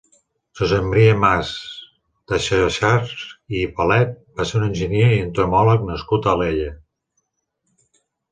[0.59, 1.49] Josep Maria Mas
[2.31, 3.11] de Xaxars
[3.59, 6.73] i Palet va ser un enginyer i entomòleg nascut a Alella.